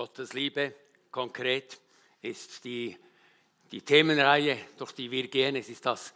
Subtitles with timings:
[0.00, 0.74] Gottes Liebe
[1.10, 1.78] konkret
[2.22, 2.96] ist die,
[3.70, 5.56] die Themenreihe, durch die wir gehen.
[5.56, 6.14] Es ist das,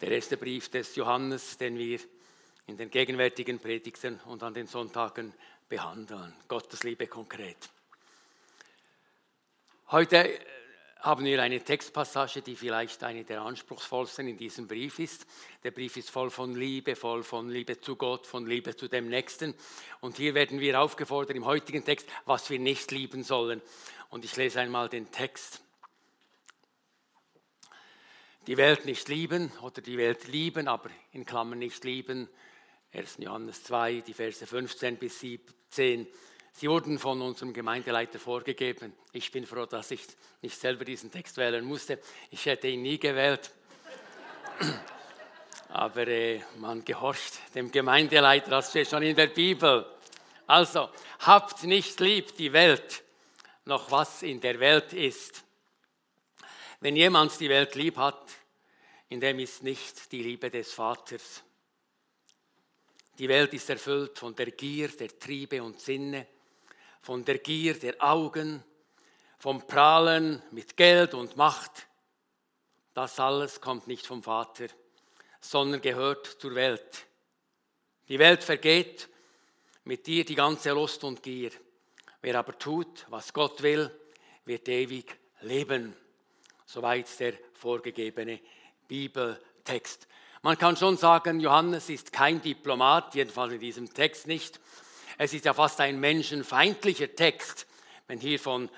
[0.00, 1.98] der erste Brief des Johannes, den wir
[2.68, 5.34] in den gegenwärtigen Predigten und an den Sonntagen
[5.68, 6.32] behandeln.
[6.46, 7.56] Gottes Liebe konkret.
[9.90, 10.38] Heute
[11.06, 15.24] haben wir eine Textpassage, die vielleicht eine der anspruchsvollsten in diesem Brief ist.
[15.62, 19.08] Der Brief ist voll von Liebe, voll von Liebe zu Gott, von Liebe zu dem
[19.08, 19.54] Nächsten.
[20.00, 23.62] Und hier werden wir aufgefordert im heutigen Text, was wir nicht lieben sollen.
[24.10, 25.62] Und ich lese einmal den Text.
[28.48, 32.28] Die Welt nicht lieben oder die Welt lieben, aber in Klammern nicht lieben.
[32.92, 33.18] 1.
[33.20, 36.08] Johannes 2, die Verse 15 bis 17.
[36.58, 38.94] Sie wurden von unserem Gemeindeleiter vorgegeben.
[39.12, 40.00] Ich bin froh, dass ich
[40.40, 41.98] nicht selber diesen Text wählen musste.
[42.30, 43.50] Ich hätte ihn nie gewählt.
[45.68, 49.84] Aber äh, man gehorcht dem Gemeindeleiter, das steht schon in der Bibel.
[50.46, 50.88] Also,
[51.18, 53.04] habt nicht lieb die Welt,
[53.66, 55.44] noch was in der Welt ist.
[56.80, 58.30] Wenn jemand die Welt lieb hat,
[59.10, 61.42] in dem ist nicht die Liebe des Vaters.
[63.18, 66.26] Die Welt ist erfüllt von der Gier, der Triebe und Sinne
[67.02, 68.62] von der Gier der Augen,
[69.38, 71.86] vom Prahlen mit Geld und Macht.
[72.94, 74.66] Das alles kommt nicht vom Vater,
[75.40, 77.06] sondern gehört zur Welt.
[78.08, 79.08] Die Welt vergeht,
[79.84, 81.50] mit dir die ganze Lust und Gier.
[82.22, 83.90] Wer aber tut, was Gott will,
[84.44, 85.94] wird ewig leben.
[86.64, 88.40] Soweit der vorgegebene
[88.88, 90.08] Bibeltext.
[90.42, 94.60] Man kann schon sagen, Johannes ist kein Diplomat, jedenfalls in diesem Text nicht.
[95.18, 97.66] Es ist ja fast ein menschenfeindlicher Text,
[98.06, 98.68] wenn hiervon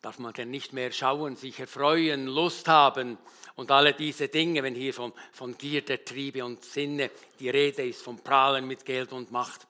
[0.00, 3.16] darf man denn nicht mehr schauen, sich erfreuen, Lust haben
[3.56, 7.86] und alle diese Dinge, wenn hier von, von Gier der Triebe und Sinne die Rede
[7.86, 9.66] ist, vom Prahlen mit Geld und Macht.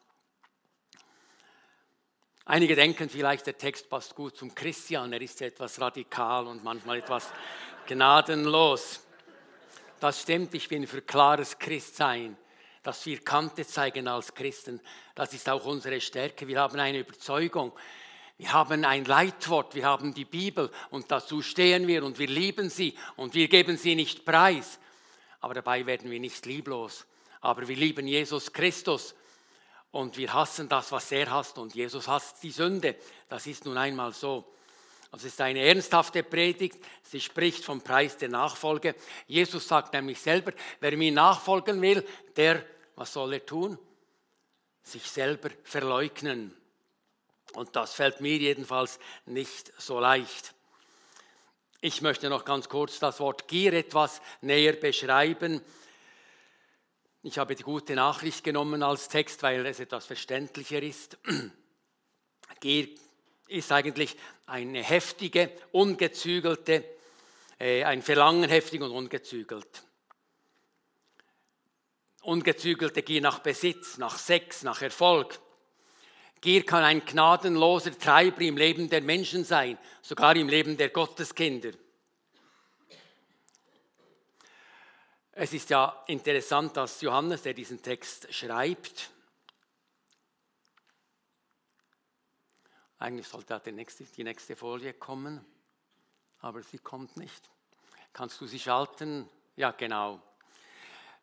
[2.46, 6.98] Einige denken vielleicht, der Text passt gut zum Christian, er ist etwas radikal und manchmal
[6.98, 7.33] etwas
[7.86, 9.00] gnadenlos.
[10.00, 12.36] Das stimmt, ich bin für klares Christsein
[12.84, 14.80] dass wir Kante zeigen als Christen.
[15.17, 16.46] Das ist auch unsere Stärke.
[16.46, 17.72] Wir haben eine Überzeugung.
[18.36, 22.68] Wir haben ein Leitwort, wir haben die Bibel und dazu stehen wir und wir lieben
[22.68, 24.80] sie und wir geben sie nicht preis.
[25.40, 27.06] Aber dabei werden wir nicht lieblos.
[27.40, 29.14] Aber wir lieben Jesus Christus
[29.92, 32.96] und wir hassen das, was er hasst und Jesus hasst die Sünde.
[33.28, 34.45] Das ist nun einmal so.
[35.12, 36.84] Es ist eine ernsthafte Predigt.
[37.05, 38.96] Sie spricht vom Preis der Nachfolge.
[39.28, 42.64] Jesus sagt nämlich selber, wer mir nachfolgen will, der
[42.96, 43.78] was soll er tun?
[44.82, 46.55] Sich selber verleugnen.
[47.55, 50.55] Und das fällt mir jedenfalls nicht so leicht.
[51.80, 55.60] Ich möchte noch ganz kurz das Wort Gier etwas näher beschreiben.
[57.22, 61.18] Ich habe die gute Nachricht genommen als Text, weil es etwas verständlicher ist.
[62.60, 62.88] Gier
[63.48, 64.16] ist eigentlich
[64.46, 66.84] eine heftige, ungezügelte,
[67.58, 69.84] äh, ein Verlangen heftig und ungezügelt
[72.24, 75.39] ungezügelte Gier nach Besitz, nach Sex, nach Erfolg.
[76.40, 81.73] Gier kann ein gnadenloser Treiber im Leben der Menschen sein, sogar im Leben der Gotteskinder.
[85.33, 89.11] Es ist ja interessant, dass Johannes, der diesen Text schreibt,
[92.98, 95.45] eigentlich sollte die nächste, die nächste Folie kommen,
[96.40, 97.51] aber sie kommt nicht.
[98.13, 99.29] Kannst du sie schalten?
[99.57, 100.23] Ja, genau.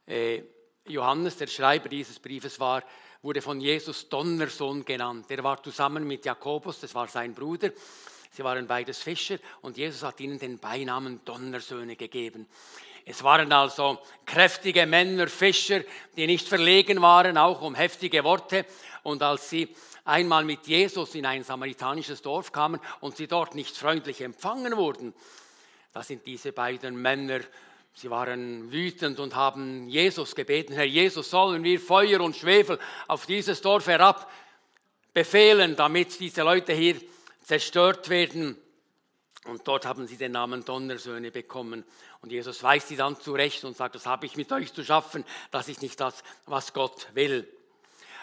[0.05, 0.43] Äh,
[0.85, 2.83] Johannes, der Schreiber dieses Briefes war,
[3.21, 5.27] wurde von Jesus Donnersohn genannt.
[5.29, 7.71] Er war zusammen mit Jakobus, das war sein Bruder.
[8.31, 12.47] Sie waren beides Fischer und Jesus hat ihnen den Beinamen Donnersöhne gegeben.
[13.05, 15.81] Es waren also kräftige Männer, Fischer,
[16.15, 18.65] die nicht verlegen waren, auch um heftige Worte.
[19.03, 19.75] Und als sie
[20.05, 25.13] einmal mit Jesus in ein samaritanisches Dorf kamen und sie dort nicht freundlich empfangen wurden,
[25.93, 27.41] da sind diese beiden Männer
[27.93, 33.25] Sie waren wütend und haben Jesus gebeten, Herr Jesus, sollen wir Feuer und Schwefel auf
[33.25, 34.31] dieses Dorf herab
[35.13, 36.95] befehlen, damit diese Leute hier
[37.43, 38.57] zerstört werden.
[39.45, 41.83] Und dort haben sie den Namen Donnersöhne bekommen.
[42.21, 45.25] Und Jesus weist sie dann zurecht und sagt, das habe ich mit euch zu schaffen,
[45.49, 47.47] das ist nicht das, was Gott will.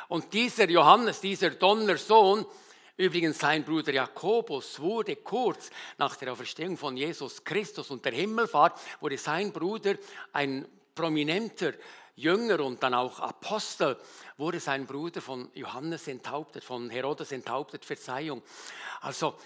[0.07, 2.47] Und dieser Johannes, dieser Donnersohn,
[2.99, 8.77] Übrigens, sein Bruder Jakobus wurde kurz nach der Auferstehung von Jesus Christus und der Himmelfahrt,
[9.01, 9.95] wurde sein Bruder
[10.33, 10.67] ein
[10.97, 11.75] prominenter
[12.17, 13.97] Jünger und dann auch Apostel,
[14.37, 18.43] wurde sein Bruder von Johannes enthauptet, von Herodes enthauptet, Verzeihung.
[19.01, 19.39] Also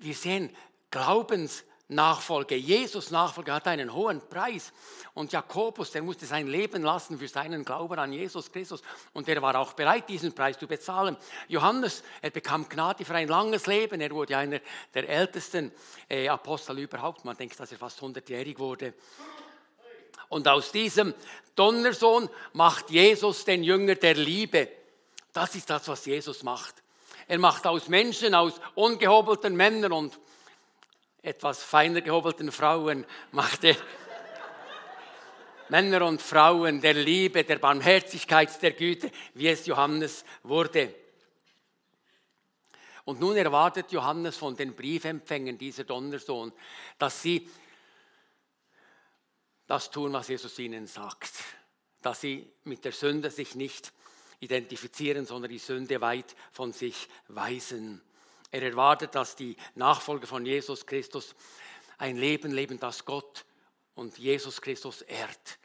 [0.00, 0.50] wir sehen,
[0.90, 4.72] Glaubens Nachfolge, Jesus Nachfolge hat einen hohen Preis.
[5.14, 8.82] Und Jakobus, der musste sein Leben lassen für seinen Glauben an Jesus Christus.
[9.12, 11.16] Und er war auch bereit, diesen Preis zu bezahlen.
[11.46, 14.00] Johannes, er bekam Gnade für ein langes Leben.
[14.00, 14.60] Er wurde einer
[14.94, 15.70] der ältesten
[16.08, 17.24] äh, Apostel überhaupt.
[17.24, 18.94] Man denkt, dass er fast 100-jährig wurde.
[20.28, 21.14] Und aus diesem
[21.54, 24.68] Donnersohn macht Jesus den Jünger der Liebe.
[25.32, 26.82] Das ist das, was Jesus macht.
[27.28, 30.18] Er macht aus Menschen, aus ungehobelten Männern und
[31.26, 33.76] etwas feiner gehobelten Frauen macht er
[35.68, 40.94] Männer und Frauen der Liebe, der Barmherzigkeit, der Güte, wie es Johannes wurde.
[43.04, 46.52] Und nun erwartet Johannes von den Briefempfängern, dieser Donnersohn,
[46.98, 47.50] dass sie
[49.66, 51.32] das tun, was Jesus ihnen sagt.
[52.02, 53.92] Dass sie mit der Sünde sich nicht
[54.38, 58.00] identifizieren, sondern die Sünde weit von sich weisen.
[58.50, 61.34] Er erwartet, dass die Nachfolger von Jesus Christus
[61.98, 63.44] ein Leben leben, das Gott
[63.94, 65.58] und Jesus Christus ehrt,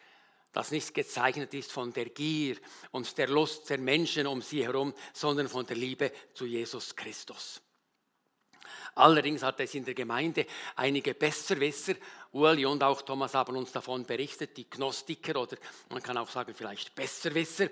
[0.51, 2.57] das nicht gezeichnet ist von der Gier
[2.91, 7.61] und der Lust der Menschen um sie herum, sondern von der Liebe zu Jesus Christus.
[8.95, 10.45] Allerdings hat es in der Gemeinde
[10.75, 11.93] einige Besserwisser,
[12.33, 15.57] Uli und auch Thomas haben uns davon berichtet, die Gnostiker oder
[15.89, 17.69] man kann auch sagen vielleicht Besserwisser,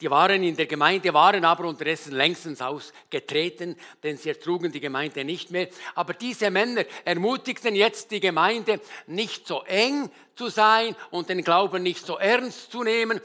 [0.00, 5.24] die waren in der Gemeinde, waren aber unterdessen längstens ausgetreten, denn sie ertrugen die Gemeinde
[5.24, 5.68] nicht mehr.
[5.94, 11.82] Aber diese Männer ermutigten jetzt die Gemeinde, nicht so eng zu sein und den Glauben
[11.82, 13.20] nicht so ernst zu nehmen.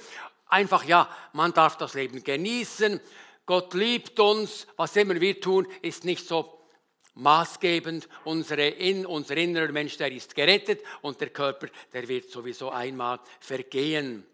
[0.47, 3.01] Einfach, ja, man darf das Leben genießen.
[3.45, 4.65] Gott liebt uns.
[4.77, 6.62] Was immer wir tun, ist nicht so
[7.15, 8.07] maßgebend.
[8.23, 13.19] Unsere, in, unser innerer Mensch, der ist gerettet und der Körper, der wird sowieso einmal
[13.41, 14.25] vergehen.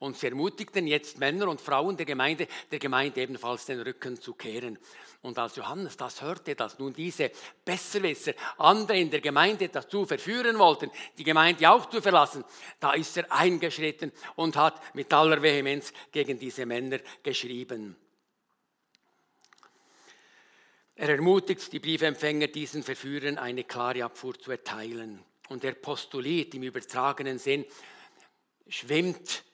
[0.00, 4.34] Und sie ermutigten jetzt Männer und Frauen der Gemeinde, der Gemeinde ebenfalls den Rücken zu
[4.34, 4.78] kehren.
[5.22, 7.32] Und als Johannes das hörte, dass nun diese
[7.64, 12.44] Besserwisser andere in der Gemeinde dazu verführen wollten, die Gemeinde auch zu verlassen,
[12.78, 17.96] da ist er eingeschritten und hat mit aller Vehemenz gegen diese Männer geschrieben.
[20.94, 25.24] Er ermutigt die Briefempfänger, diesen Verführern eine klare Abfuhr zu erteilen.
[25.48, 27.64] Und er postuliert im übertragenen Sinn,
[28.68, 29.44] schwimmt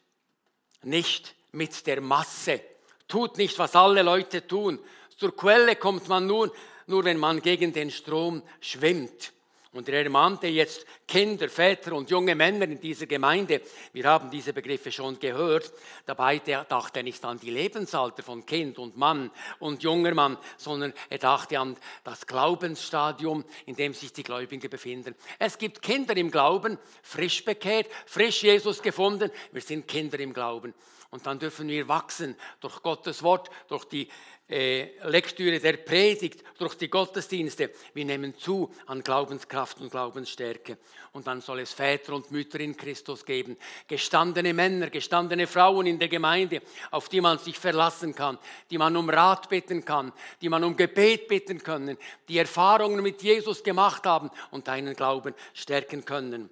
[0.87, 2.61] nicht mit der Masse.
[3.09, 4.79] Tut nicht, was alle Leute tun.
[5.17, 6.51] Zur Quelle kommt man nun,
[6.87, 9.33] nur wenn man gegen den Strom schwimmt.
[9.75, 13.61] Und er ermahnte jetzt Kinder, Väter und junge Männer in dieser Gemeinde.
[13.93, 15.73] Wir haben diese Begriffe schon gehört.
[16.07, 20.95] Dabei dachte er nicht an die Lebensalter von Kind und Mann und junger Mann, sondern
[21.11, 25.17] er dachte an das Glaubensstadium, in dem sich die Gläubigen befinden.
[25.41, 29.31] Es gibt Kinder im Glauben, frisch bekehrt, frisch Jesus gefunden.
[29.51, 30.73] Wir sind Kinder im Glauben.
[31.15, 34.09] Und dann dürfen wir wachsen durch Gottes Wort, durch die
[34.49, 37.71] äh, Lektüre der Predigt, durch die Gottesdienste.
[37.95, 40.77] Wir nehmen zu an Glaubenskraft und Glaubensstärke.
[41.13, 43.57] Und dann soll es Väter und Mütter in Christus geben,
[43.87, 48.37] gestandene Männer, gestandene Frauen in der Gemeinde, auf die man sich verlassen kann,
[48.69, 51.97] die man um Rat bitten kann, die man um Gebet bitten können,
[52.27, 56.51] die Erfahrungen mit Jesus gemacht haben und deinen Glauben stärken können.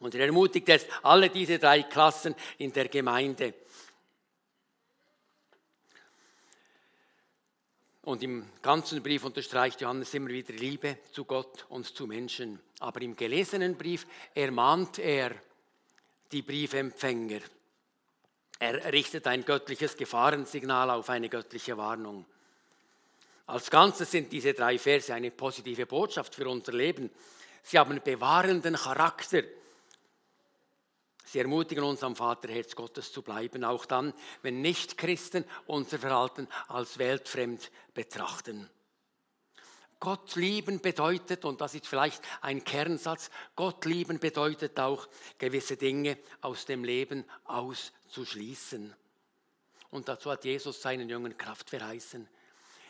[0.00, 3.54] Und er ermutigt jetzt alle diese drei Klassen in der Gemeinde.
[8.02, 12.58] Und im ganzen Brief unterstreicht Johannes immer wieder Liebe zu Gott und zu Menschen.
[12.80, 15.32] Aber im gelesenen Brief ermahnt er
[16.32, 17.40] die Briefempfänger.
[18.58, 22.24] Er richtet ein göttliches Gefahrensignal auf eine göttliche Warnung.
[23.46, 27.10] Als Ganzes sind diese drei Verse eine positive Botschaft für unser Leben.
[27.62, 29.42] Sie haben bewahrenden Charakter.
[31.30, 36.98] Sie ermutigen uns, am Vaterherz Gottes zu bleiben, auch dann, wenn Nichtchristen unser Verhalten als
[36.98, 38.68] weltfremd betrachten.
[40.00, 45.06] Gott lieben bedeutet, und das ist vielleicht ein Kernsatz, Gott lieben bedeutet auch,
[45.38, 48.92] gewisse Dinge aus dem Leben auszuschließen.
[49.90, 52.28] Und dazu hat Jesus seinen Jüngern Kraft verheißen.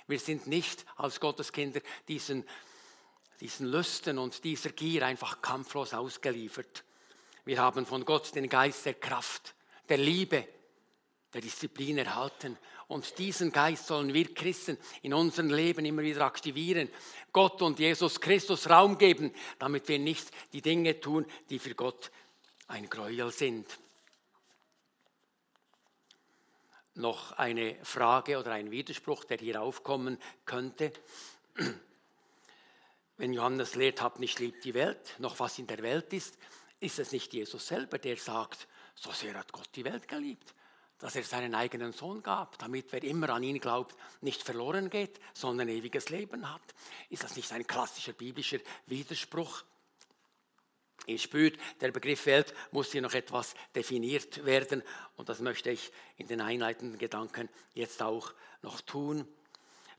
[0.07, 2.47] Wir sind nicht als Gotteskinder diesen,
[3.39, 6.85] diesen Lüsten und dieser Gier einfach kampflos ausgeliefert.
[7.45, 9.55] Wir haben von Gott den Geist der Kraft,
[9.89, 10.47] der Liebe,
[11.33, 12.59] der Disziplin erhalten.
[12.89, 16.89] Und diesen Geist sollen wir Christen in unserem Leben immer wieder aktivieren.
[17.33, 22.11] Gott und Jesus Christus Raum geben, damit wir nicht die Dinge tun, die für Gott
[22.67, 23.67] ein Gräuel sind.
[26.95, 30.93] Noch eine Frage oder ein Widerspruch, der hier aufkommen könnte.
[33.17, 36.37] Wenn Johannes lehrt, habt nicht lieb die Welt, noch was in der Welt ist,
[36.81, 40.55] ist es nicht Jesus selber, der sagt, so sehr hat Gott die Welt geliebt,
[40.99, 45.21] dass er seinen eigenen Sohn gab, damit wer immer an ihn glaubt, nicht verloren geht,
[45.35, 46.63] sondern ewiges Leben hat.
[47.09, 49.63] Ist das nicht ein klassischer biblischer Widerspruch?
[51.07, 54.83] Ihr spürt, der Begriff Welt muss hier noch etwas definiert werden
[55.17, 58.33] und das möchte ich in den einleitenden Gedanken jetzt auch
[58.63, 59.27] noch tun.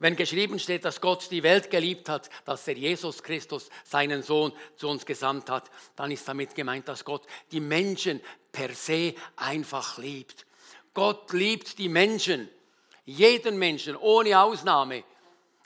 [0.01, 4.51] Wenn geschrieben steht, dass Gott die Welt geliebt hat, dass er Jesus Christus, seinen Sohn,
[4.75, 8.19] zu uns gesandt hat, dann ist damit gemeint, dass Gott die Menschen
[8.51, 10.47] per se einfach liebt.
[10.95, 12.49] Gott liebt die Menschen,
[13.05, 15.03] jeden Menschen, ohne Ausnahme.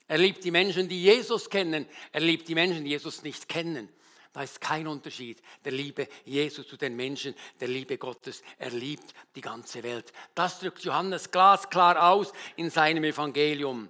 [0.06, 1.88] Er liebt die Menschen, die Jesus kennen.
[2.12, 3.88] Er liebt die Menschen, die Jesus nicht kennen.
[4.34, 8.44] Da ist kein Unterschied der Liebe Jesu zu den Menschen, der Liebe Gottes.
[8.58, 10.12] Er liebt die ganze Welt.
[10.34, 13.90] Das drückt Johannes glasklar aus in seinem Evangelium.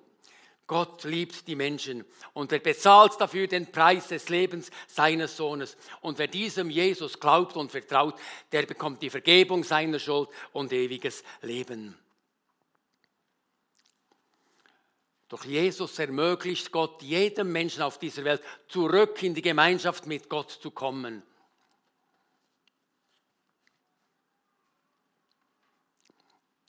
[0.68, 2.04] Gott liebt die Menschen
[2.34, 5.78] und er bezahlt dafür den Preis des Lebens seines Sohnes.
[6.02, 8.16] Und wer diesem Jesus glaubt und vertraut,
[8.52, 11.96] der bekommt die Vergebung seiner Schuld und ewiges Leben.
[15.28, 20.50] Durch Jesus ermöglicht Gott jedem Menschen auf dieser Welt zurück in die Gemeinschaft mit Gott
[20.50, 21.22] zu kommen.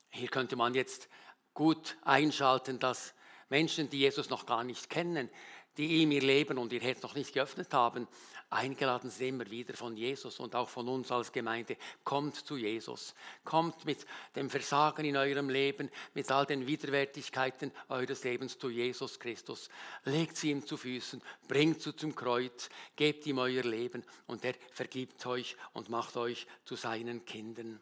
[0.09, 1.07] Hier könnte man jetzt
[1.53, 3.13] gut einschalten, dass
[3.49, 5.29] Menschen, die Jesus noch gar nicht kennen,
[5.77, 8.07] die ihm ihr Leben und ihr Herz noch nicht geöffnet haben,
[8.49, 11.77] eingeladen sind immer wieder von Jesus und auch von uns als Gemeinde.
[12.03, 13.13] Kommt zu Jesus.
[13.43, 19.19] Kommt mit dem Versagen in eurem Leben, mit all den Widerwärtigkeiten eures Lebens zu Jesus
[19.19, 19.69] Christus.
[20.05, 24.55] Legt sie ihm zu Füßen, bringt sie zum Kreuz, gebt ihm euer Leben und er
[24.71, 27.79] vergibt euch und macht euch zu seinen Kindern.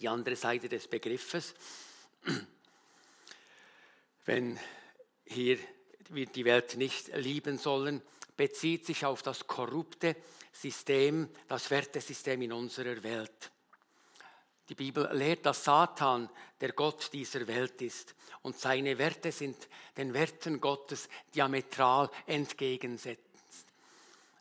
[0.00, 1.54] Die andere Seite des Begriffes
[4.26, 4.58] wenn
[5.24, 5.58] hier
[6.10, 8.02] wir die Welt nicht lieben sollen,
[8.36, 10.14] bezieht sich auf das korrupte
[10.52, 13.50] System, das Wertesystem in unserer Welt.
[14.68, 16.28] Die Bibel lehrt, dass Satan
[16.60, 23.35] der Gott dieser Welt ist und seine Werte sind den Werten Gottes diametral entgegensetzt.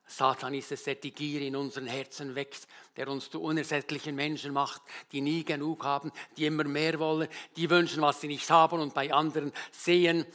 [0.08, 4.54] Satan ist es, der die Gier in unseren Herzen wächst, der uns zu unersättlichen Menschen
[4.54, 4.82] macht,
[5.12, 8.94] die nie genug haben, die immer mehr wollen, die wünschen, was sie nicht haben und
[8.94, 10.26] bei anderen sehen.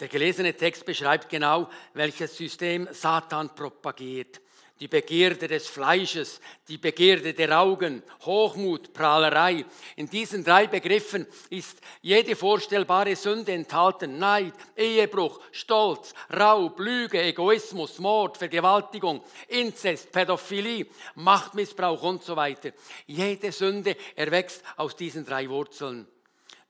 [0.00, 4.40] Der gelesene Text beschreibt genau, welches System Satan propagiert
[4.80, 9.66] die Begierde des Fleisches, die Begierde der Augen, Hochmut, Prahlerei.
[9.96, 14.18] In diesen drei Begriffen ist jede vorstellbare Sünde enthalten.
[14.18, 22.70] Neid, Ehebruch, Stolz, Raub, Lüge, Egoismus, Mord, Vergewaltigung, Inzest, Pädophilie, Machtmissbrauch und so weiter.
[23.06, 26.06] Jede Sünde erwächst aus diesen drei Wurzeln.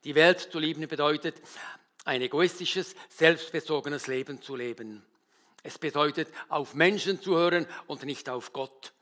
[0.03, 1.41] Die Welt zu lieben bedeutet,
[2.05, 5.05] ein egoistisches, selbstbezogenes Leben zu leben.
[5.63, 8.93] Es bedeutet, auf Menschen zu hören und nicht auf Gott.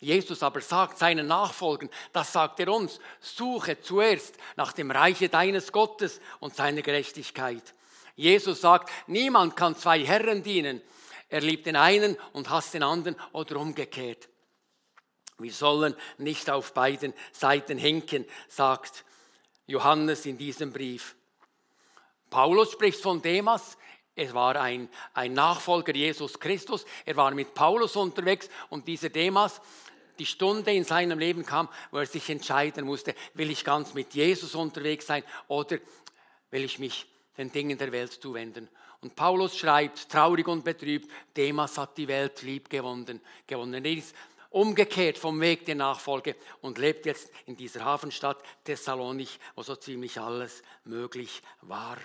[0.00, 5.72] Jesus aber sagt seinen Nachfolgern, das sagt er uns, suche zuerst nach dem Reiche deines
[5.72, 7.74] Gottes und seiner Gerechtigkeit.
[8.16, 10.80] Jesus sagt, niemand kann zwei Herren dienen.
[11.28, 14.28] Er liebt den einen und hasst den anderen oder umgekehrt.
[15.38, 19.04] Wir sollen nicht auf beiden Seiten hinken, sagt
[19.66, 21.14] Johannes in diesem Brief.
[22.30, 23.76] Paulus spricht von Demas,
[24.14, 26.84] er war ein, ein Nachfolger Jesus Christus.
[27.06, 29.60] Er war mit Paulus unterwegs und dieser Demas,
[30.18, 34.12] die Stunde in seinem Leben kam, wo er sich entscheiden musste, will ich ganz mit
[34.12, 35.78] Jesus unterwegs sein oder
[36.50, 37.06] will ich mich
[37.38, 38.68] den Dingen der Welt zuwenden.
[39.00, 43.22] Und Paulus schreibt, traurig und betrübt, Demas hat die Welt lieb gewonnen.
[43.46, 43.82] gewonnen.
[43.82, 44.14] Er ist
[44.50, 50.20] umgekehrt vom Weg der Nachfolge und lebt jetzt in dieser Hafenstadt Thessalonich, wo so ziemlich
[50.20, 51.96] alles möglich war.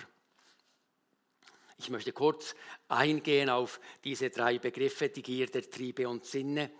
[1.78, 2.54] Ich möchte kurz
[2.88, 6.70] eingehen auf diese drei Begriffe, die Gier der Triebe und Sinne,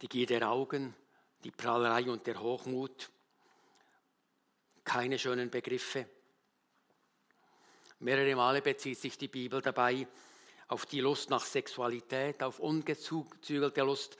[0.00, 0.94] die Gier der Augen,
[1.44, 3.10] die Prahlerei und der Hochmut.
[4.82, 6.08] Keine schönen Begriffe.
[8.00, 10.06] Mehrere Male bezieht sich die Bibel dabei
[10.68, 14.16] auf die Lust nach Sexualität, auf ungezügelte Lust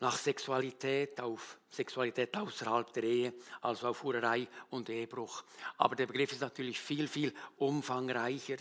[0.00, 5.44] nach Sexualität, auf Sexualität außerhalb der Ehe, also auf Hurerei und Ehebruch.
[5.76, 8.56] Aber der Begriff ist natürlich viel, viel umfangreicher.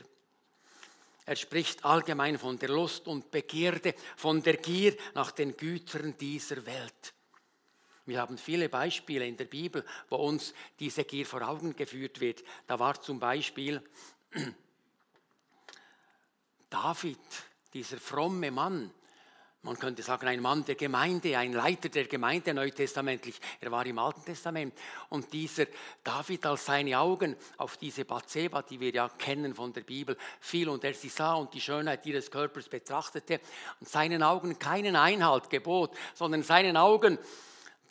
[1.26, 6.66] Er spricht allgemein von der Lust und Begierde, von der Gier nach den Gütern dieser
[6.66, 7.14] Welt.
[8.06, 12.44] Wir haben viele Beispiele in der Bibel, wo uns diese Gier vor Augen geführt wird.
[12.66, 13.82] Da war zum Beispiel
[16.70, 17.20] David,
[17.74, 18.92] dieser fromme Mann,
[19.62, 23.40] man könnte sagen, ein Mann der Gemeinde, ein Leiter der Gemeinde neutestamentlich.
[23.60, 24.74] Er war im Alten Testament.
[25.10, 25.66] Und dieser
[26.02, 30.70] David, als seine Augen auf diese Bathseba, die wir ja kennen von der Bibel, fiel
[30.70, 33.42] und er sie sah und die Schönheit ihres Körpers betrachtete
[33.82, 37.18] und seinen Augen keinen Einhalt gebot, sondern seinen Augen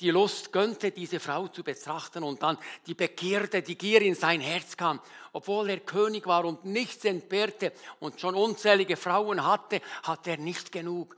[0.00, 2.56] die Lust gönnte, diese Frau zu betrachten und dann
[2.86, 5.00] die Begierde, die Gier in sein Herz kam.
[5.32, 10.72] Obwohl er König war und nichts entbehrte und schon unzählige Frauen hatte, hatte er nicht
[10.72, 11.16] genug.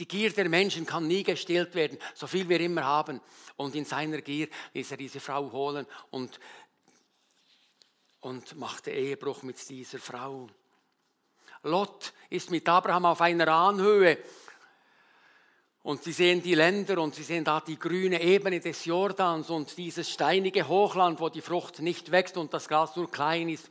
[0.00, 3.20] Die Gier der Menschen kann nie gestillt werden, so viel wir immer haben.
[3.56, 6.40] Und in seiner Gier ließ er diese Frau holen und,
[8.20, 10.48] und machte Ehebruch mit dieser Frau.
[11.64, 14.16] Lot ist mit Abraham auf einer Anhöhe
[15.82, 19.76] und sie sehen die Länder und sie sehen da die grüne Ebene des Jordans und
[19.76, 23.68] dieses steinige Hochland, wo die Frucht nicht wächst und das Gras nur klein ist.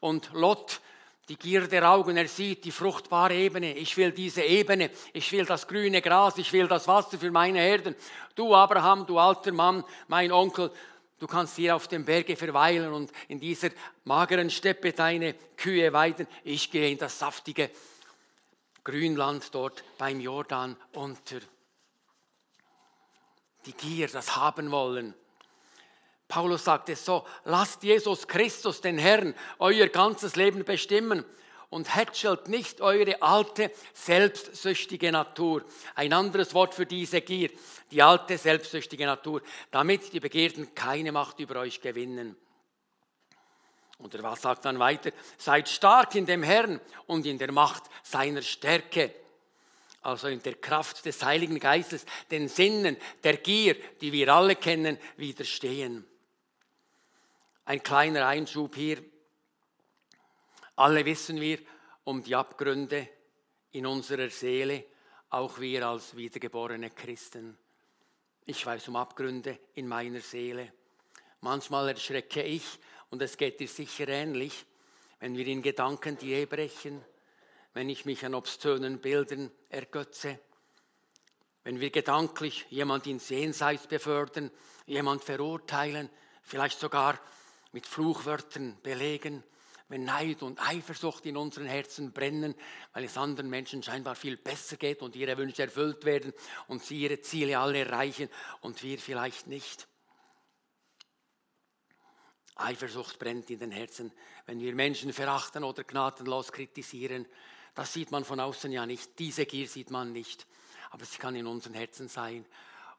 [0.00, 0.82] Und Lot
[1.28, 3.74] die Gier der Augen, er sieht die fruchtbare Ebene.
[3.74, 7.60] Ich will diese Ebene, ich will das grüne Gras, ich will das Wasser für meine
[7.60, 7.94] Herden.
[8.34, 10.72] Du Abraham, du alter Mann, mein Onkel,
[11.18, 13.70] du kannst hier auf dem Berge verweilen und in dieser
[14.04, 16.26] mageren Steppe deine Kühe weiden.
[16.42, 17.70] Ich gehe in das saftige
[18.82, 21.38] Grünland dort beim Jordan unter.
[23.64, 25.14] Die Gier, das haben wollen.
[26.32, 31.26] Paulus sagt es so, lasst Jesus Christus, den Herrn, euer ganzes Leben bestimmen
[31.68, 35.62] und hätschelt nicht eure alte, selbstsüchtige Natur.
[35.94, 37.50] Ein anderes Wort für diese Gier,
[37.90, 42.34] die alte, selbstsüchtige Natur, damit die Begierden keine Macht über euch gewinnen.
[43.98, 48.40] Und er sagt dann weiter, seid stark in dem Herrn und in der Macht seiner
[48.40, 49.14] Stärke
[50.00, 54.98] also in der Kraft des Heiligen Geistes, den Sinnen der Gier, die wir alle kennen,
[55.16, 56.06] widerstehen.
[57.64, 59.04] Ein kleiner Einschub hier.
[60.74, 61.60] Alle wissen wir
[62.02, 63.08] um die Abgründe
[63.70, 64.84] in unserer Seele,
[65.30, 67.56] auch wir als wiedergeborene Christen.
[68.46, 70.72] Ich weiß um Abgründe in meiner Seele.
[71.40, 72.64] Manchmal erschrecke ich,
[73.10, 74.66] und es geht dir sicher ähnlich,
[75.20, 77.04] wenn wir in Gedanken die Ehe brechen,
[77.74, 80.40] wenn ich mich an obszönen Bildern ergötze,
[81.62, 84.50] wenn wir gedanklich jemand ins Jenseits befördern,
[84.86, 86.10] jemand verurteilen,
[86.42, 87.20] vielleicht sogar
[87.72, 89.42] mit Fluchwörtern belegen,
[89.88, 92.54] wenn Neid und Eifersucht in unseren Herzen brennen,
[92.94, 96.32] weil es anderen Menschen scheinbar viel besser geht und ihre Wünsche erfüllt werden
[96.68, 98.30] und sie ihre Ziele alle erreichen
[98.62, 99.86] und wir vielleicht nicht.
[102.54, 104.12] Eifersucht brennt in den Herzen,
[104.46, 107.26] wenn wir Menschen verachten oder gnadenlos kritisieren.
[107.74, 109.18] Das sieht man von außen ja nicht.
[109.18, 110.46] Diese Gier sieht man nicht.
[110.90, 112.46] Aber sie kann in unseren Herzen sein.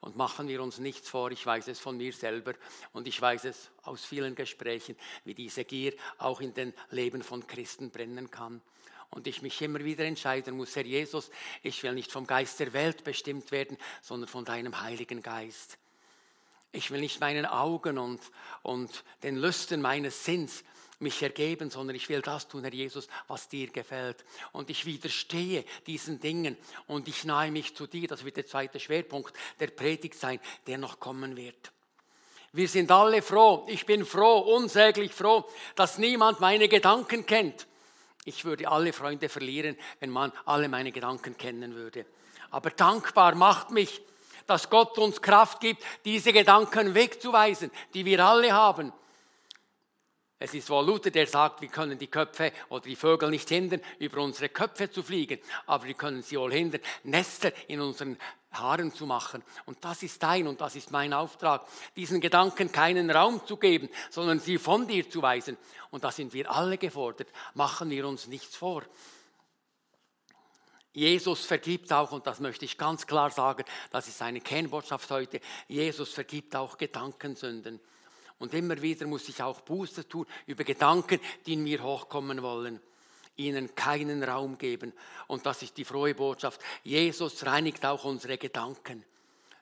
[0.03, 2.55] Und machen wir uns nichts vor, ich weiß es von mir selber
[2.91, 7.47] und ich weiß es aus vielen Gesprächen, wie diese Gier auch in den Leben von
[7.47, 8.61] Christen brennen kann.
[9.11, 12.73] Und ich mich immer wieder entscheiden muss, Herr Jesus, ich will nicht vom Geist der
[12.73, 15.77] Welt bestimmt werden, sondern von deinem Heiligen Geist.
[16.73, 18.19] Ich will nicht meinen Augen und,
[18.61, 20.65] und den Lüsten meines Sinns
[21.03, 24.25] mich ergeben, sondern ich will das tun, Herr Jesus, was dir gefällt.
[24.51, 28.07] Und ich widerstehe diesen Dingen und ich nahe mich zu dir.
[28.07, 31.71] Das wird der zweite Schwerpunkt der Predigt sein, der noch kommen wird.
[32.53, 33.65] Wir sind alle froh.
[33.67, 37.67] Ich bin froh, unsäglich froh, dass niemand meine Gedanken kennt.
[38.25, 42.05] Ich würde alle Freunde verlieren, wenn man alle meine Gedanken kennen würde.
[42.51, 44.01] Aber dankbar macht mich,
[44.47, 48.93] dass Gott uns Kraft gibt, diese Gedanken wegzuweisen, die wir alle haben
[50.43, 53.79] es ist wohl Luther, der sagt, wir können die Köpfe oder die Vögel nicht hindern,
[53.97, 58.17] über unsere Köpfe zu fliegen, aber wir können sie wohl hindern, Nester in unseren
[58.51, 59.41] Haaren zu machen.
[59.65, 63.88] Und das ist dein und das ist mein Auftrag, diesen Gedanken keinen Raum zu geben,
[64.10, 65.56] sondern sie von dir zu weisen.
[65.91, 67.29] Und da sind wir alle gefordert.
[67.53, 68.84] Machen wir uns nichts vor.
[70.91, 75.39] Jesus vergibt auch, und das möchte ich ganz klar sagen, das ist eine Kernbotschaft heute,
[75.69, 77.79] Jesus vergibt auch Gedankensünden.
[78.43, 82.82] Und immer wieder muss ich auch Buße tun über Gedanken, die in mir hochkommen wollen.
[83.38, 84.91] Ihnen keinen Raum geben.
[85.27, 86.60] Und das ist die frohe Botschaft.
[86.84, 89.06] Jesus reinigt auch unsere Gedanken,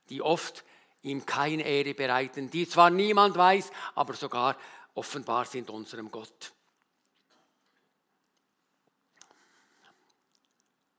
[0.09, 0.63] die oft
[1.03, 4.57] ihm keine Ehre bereiten, die zwar niemand weiß, aber sogar
[4.95, 6.51] offenbar sind unserem Gott.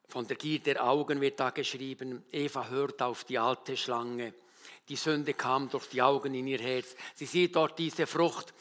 [0.07, 4.35] Von der Gier der Augen wird da geschrieben, Eva hört auf die alte Schlange.
[4.88, 6.95] Die Sünde kam durch die Augen in ihr Herz.
[7.14, 8.53] Sie sieht dort diese Frucht.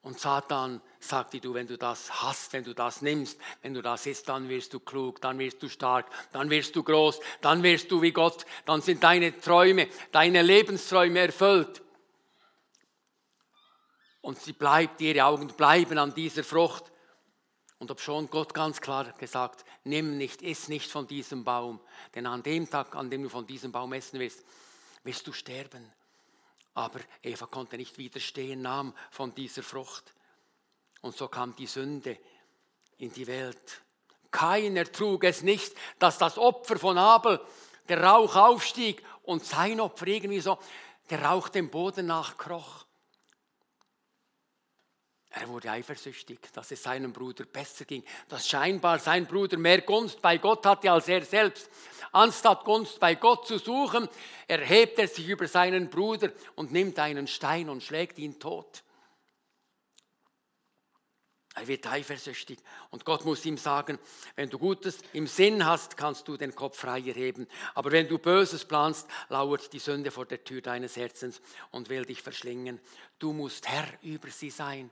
[0.00, 4.06] Und Satan sagte, du, wenn du das hast, wenn du das nimmst, wenn du das
[4.06, 7.90] isst, dann wirst du klug, dann wirst du stark, dann wirst du groß, dann wirst
[7.90, 11.82] du wie Gott, dann sind deine Träume, deine Lebensträume erfüllt.
[14.20, 16.84] Und sie bleibt, ihre Augen bleiben an dieser Frucht.
[17.78, 21.80] Und ob schon Gott ganz klar gesagt, nimm nicht, iss nicht von diesem Baum,
[22.14, 24.44] denn an dem Tag, an dem du von diesem Baum essen wirst,
[25.08, 25.90] wirst du sterben.
[26.74, 30.12] Aber Eva konnte nicht widerstehen, nahm von dieser Frucht.
[31.00, 32.18] Und so kam die Sünde
[32.98, 33.80] in die Welt.
[34.30, 37.40] Keiner trug es nicht, dass das Opfer von Abel,
[37.88, 40.58] der Rauch aufstieg und sein Opfer irgendwie so,
[41.08, 42.84] der Rauch dem Boden nachkroch.
[45.30, 50.22] Er wurde eifersüchtig, dass es seinem Bruder besser ging, dass scheinbar sein Bruder mehr Gunst
[50.22, 51.68] bei Gott hatte als er selbst.
[52.12, 54.08] Anstatt Gunst bei Gott zu suchen,
[54.46, 58.82] erhebt er sich über seinen Bruder und nimmt einen Stein und schlägt ihn tot.
[61.54, 62.58] Er wird eifersüchtig
[62.90, 63.98] und Gott muss ihm sagen,
[64.36, 67.48] wenn du Gutes im Sinn hast, kannst du den Kopf frei erheben.
[67.74, 72.04] Aber wenn du Böses planst, lauert die Sünde vor der Tür deines Herzens und will
[72.04, 72.80] dich verschlingen.
[73.18, 74.90] Du musst Herr über sie sein.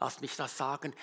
[0.00, 0.94] Lass mich das sagen.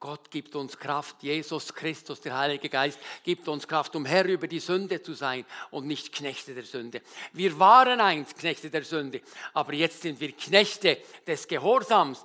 [0.00, 4.46] Gott gibt uns Kraft, Jesus Christus, der Heilige Geist, gibt uns Kraft, um Herr über
[4.46, 7.00] die Sünde zu sein und nicht Knechte der Sünde.
[7.32, 9.22] Wir waren einst Knechte der Sünde,
[9.54, 12.22] aber jetzt sind wir Knechte des Gehorsams,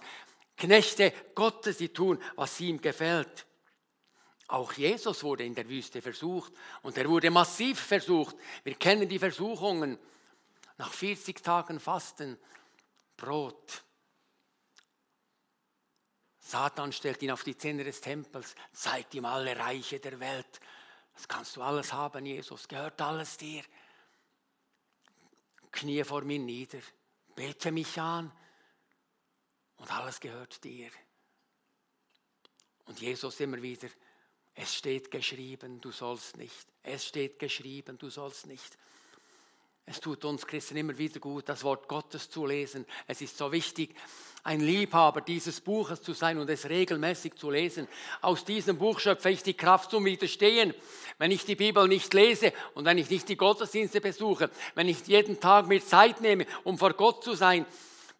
[0.57, 3.45] Knechte Gottes, die tun, was ihm gefällt.
[4.49, 8.35] Auch Jesus wurde in der Wüste versucht und er wurde massiv versucht.
[8.63, 9.97] Wir kennen die Versuchungen.
[10.77, 12.37] Nach 40 Tagen Fasten,
[13.15, 13.83] Brot,
[16.49, 20.59] Satan stellt ihn auf die Zinne des Tempels, zeigt ihm alle Reiche der Welt.
[21.13, 23.63] Das kannst du alles haben, Jesus, gehört alles dir.
[25.71, 26.79] Knie vor mir nieder,
[27.35, 28.31] bete mich an
[29.77, 30.89] und alles gehört dir.
[32.85, 33.89] Und Jesus immer wieder,
[34.55, 36.67] es steht geschrieben, du sollst nicht.
[36.81, 38.75] Es steht geschrieben, du sollst nicht.
[39.91, 42.85] Es tut uns Christen immer wieder gut, das Wort Gottes zu lesen.
[43.07, 43.95] Es ist so wichtig,
[44.43, 47.87] ein Liebhaber dieses Buches zu sein und es regelmäßig zu lesen.
[48.21, 50.75] Aus diesem Buch schöpfe ich die Kraft zum Widerstehen.
[51.17, 55.07] Wenn ich die Bibel nicht lese und wenn ich nicht die Gottesdienste besuche, wenn ich
[55.07, 57.65] jeden Tag mir Zeit nehme, um vor Gott zu sein,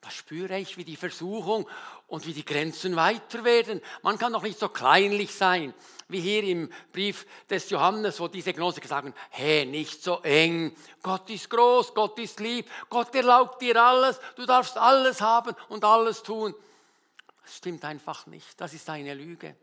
[0.02, 1.68] da spüre ich, wie die Versuchung
[2.08, 3.82] und wie die Grenzen weiter werden.
[4.02, 5.74] Man kann doch nicht so kleinlich sein,
[6.08, 11.30] wie hier im Brief des Johannes, wo diese Gnostiker sagen, hey, nicht so eng, Gott
[11.30, 16.24] ist groß, Gott ist lieb, Gott erlaubt dir alles, du darfst alles haben und alles
[16.24, 16.56] tun.
[17.44, 19.56] Das stimmt einfach nicht, das ist eine Lüge.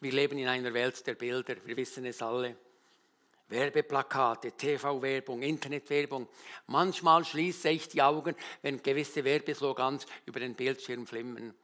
[0.00, 2.56] Wir leben in einer Welt der Bilder, wir wissen es alle.
[3.50, 6.28] Werbeplakate, TV-Werbung, Internetwerbung.
[6.66, 11.54] Manchmal schließe ich die Augen, wenn gewisse Werbeslogans über den Bildschirm flimmern,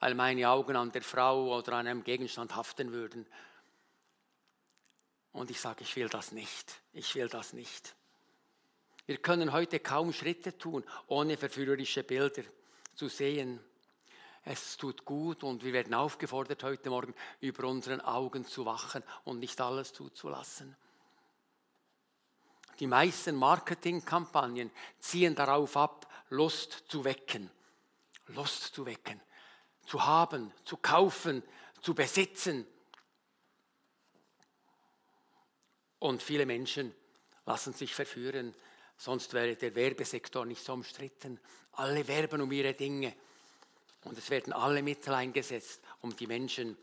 [0.00, 3.26] weil meine Augen an der Frau oder an einem Gegenstand haften würden.
[5.32, 6.80] Und ich sage, ich will das nicht.
[6.92, 7.94] Ich will das nicht.
[9.04, 12.42] Wir können heute kaum Schritte tun, ohne verführerische Bilder
[12.94, 13.60] zu sehen.
[14.42, 19.40] Es tut gut und wir werden aufgefordert, heute Morgen über unseren Augen zu wachen und
[19.40, 20.76] nicht alles zuzulassen.
[22.78, 27.50] Die meisten Marketingkampagnen ziehen darauf ab, Lust zu wecken.
[28.28, 29.20] Lust zu wecken.
[29.86, 31.42] Zu haben, zu kaufen,
[31.80, 32.66] zu besitzen.
[35.98, 36.94] Und viele Menschen
[37.46, 38.54] lassen sich verführen,
[38.96, 41.40] sonst wäre der Werbesektor nicht so umstritten.
[41.72, 43.14] Alle werben um ihre Dinge.
[44.04, 46.76] Und es werden alle Mittel eingesetzt, um die Menschen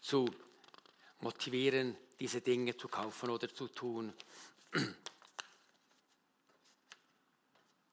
[0.00, 0.26] zu
[1.20, 4.12] motivieren, diese Dinge zu kaufen oder zu tun.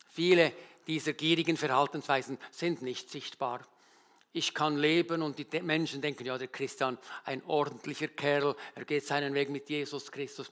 [0.10, 0.54] Viele
[0.88, 3.66] dieser gierigen Verhaltensweisen sind nicht sichtbar.
[4.32, 9.06] Ich kann leben und die Menschen denken, ja, der Christian, ein ordentlicher Kerl, er geht
[9.06, 10.52] seinen Weg mit Jesus Christus.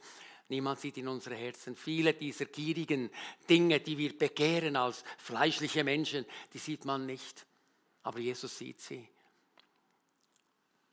[0.50, 1.76] Niemand sieht in unsere Herzen.
[1.76, 3.10] Viele dieser gierigen
[3.50, 7.46] Dinge, die wir begehren als fleischliche Menschen, die sieht man nicht.
[8.04, 9.08] Aber Jesus sieht sie.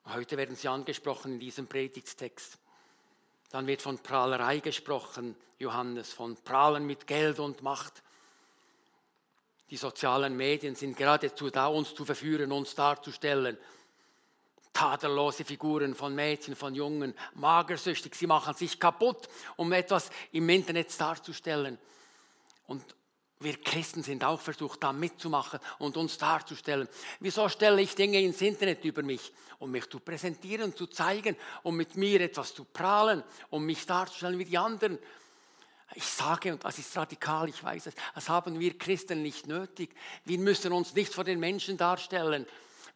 [0.06, 2.58] Heute werden sie angesprochen in diesem Predigtstext.
[3.50, 8.02] Dann wird von Prahlerei gesprochen, Johannes, von Prahlen mit Geld und Macht.
[9.70, 13.58] Die sozialen Medien sind geradezu da, uns zu verführen, uns darzustellen.
[14.72, 20.98] Tadellose Figuren von Mädchen, von Jungen, magersüchtig, sie machen sich kaputt, um etwas im Internet
[21.00, 21.78] darzustellen.
[22.66, 22.84] Und
[23.40, 26.88] wir Christen sind auch versucht, da mitzumachen und uns darzustellen.
[27.20, 29.32] Wieso stelle ich Dinge ins Internet über mich?
[29.60, 34.38] Um mich zu präsentieren, zu zeigen, um mit mir etwas zu prahlen, um mich darzustellen
[34.38, 34.98] wie die anderen.
[35.94, 39.94] Ich sage, und das ist radikal, ich weiß es, das haben wir Christen nicht nötig.
[40.24, 42.46] Wir müssen uns nicht vor den Menschen darstellen.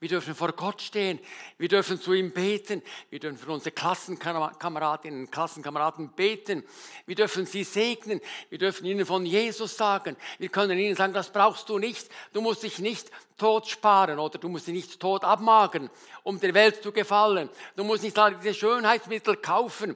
[0.03, 1.21] Wir dürfen vor Gott stehen.
[1.59, 2.83] Wir dürfen zu ihm beten.
[3.09, 6.65] Wir dürfen für unsere Klassenkameradinnen und Klassenkameraden beten.
[7.07, 8.21] Wir dürfen sie segnen.
[8.51, 10.17] Wir dürfen ihnen von Jesus sagen.
[10.41, 12.11] Wir können ihnen sagen, das brauchst du nicht.
[12.33, 15.89] Du musst dich nicht tot sparen oder du musst dich nicht tot abmagen,
[16.25, 17.49] um der Welt zu gefallen.
[17.77, 19.95] Du musst nicht all diese Schönheitsmittel kaufen,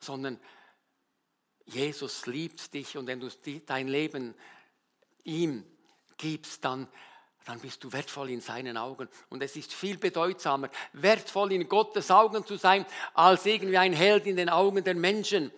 [0.00, 0.38] sondern
[1.64, 3.30] Jesus liebt dich und wenn du
[3.64, 4.34] dein Leben
[5.24, 5.64] ihm
[6.18, 6.86] gibst, dann
[7.44, 9.08] dann bist du wertvoll in seinen Augen.
[9.28, 14.26] Und es ist viel bedeutsamer, wertvoll in Gottes Augen zu sein, als irgendwie ein Held
[14.26, 15.50] in den Augen der Menschen.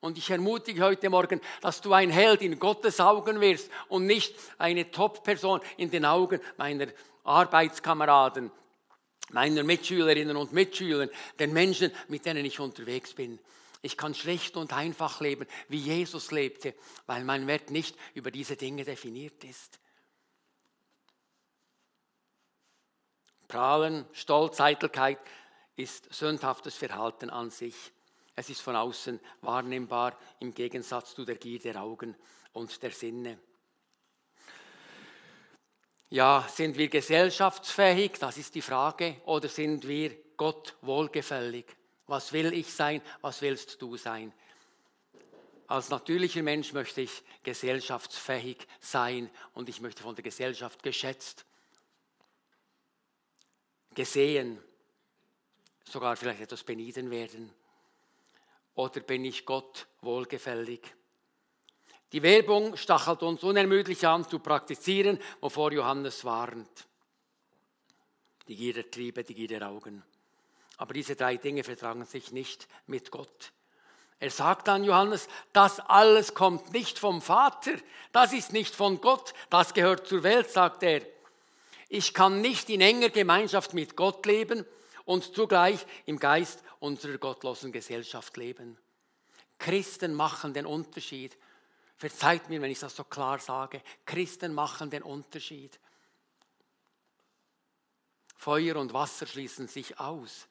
[0.00, 4.34] Und ich ermutige heute Morgen, dass du ein Held in Gottes Augen wirst und nicht
[4.58, 6.88] eine Top-Person in den Augen meiner
[7.24, 8.50] Arbeitskameraden,
[9.30, 13.38] meiner Mitschülerinnen und Mitschüler, den Menschen, mit denen ich unterwegs bin.
[13.80, 16.74] Ich kann schlecht und einfach leben, wie Jesus lebte,
[17.06, 19.78] weil mein Wert nicht über diese Dinge definiert ist.
[23.54, 25.20] Prahlen, Stolz, Eitelkeit
[25.76, 27.76] ist sündhaftes Verhalten an sich.
[28.34, 32.16] Es ist von außen wahrnehmbar im Gegensatz zu der Gier der Augen
[32.52, 33.38] und der Sinne.
[36.10, 38.18] Ja, sind wir gesellschaftsfähig?
[38.18, 39.20] Das ist die Frage.
[39.24, 41.76] Oder sind wir Gott wohlgefällig?
[42.08, 43.02] Was will ich sein?
[43.20, 44.32] Was willst du sein?
[45.68, 51.46] Als natürlicher Mensch möchte ich gesellschaftsfähig sein und ich möchte von der Gesellschaft geschätzt
[53.94, 54.62] gesehen,
[55.84, 57.52] sogar vielleicht etwas benieden werden?
[58.74, 60.80] Oder bin ich Gott wohlgefällig?
[62.12, 66.86] Die Werbung stachelt uns unermüdlich an zu praktizieren, wovor Johannes warnt.
[68.46, 70.02] Die Gier der Triebe, die Gier der Augen.
[70.76, 73.52] Aber diese drei Dinge vertragen sich nicht mit Gott.
[74.20, 77.72] Er sagt an Johannes, das alles kommt nicht vom Vater,
[78.12, 81.02] das ist nicht von Gott, das gehört zur Welt, sagt er.
[81.94, 84.66] Ich kann nicht in enger Gemeinschaft mit Gott leben
[85.04, 88.76] und zugleich im Geist unserer gottlosen Gesellschaft leben.
[89.60, 91.38] Christen machen den Unterschied.
[91.96, 93.80] Verzeiht mir, wenn ich das so klar sage.
[94.06, 95.78] Christen machen den Unterschied.
[98.36, 100.48] Feuer und Wasser schließen sich aus.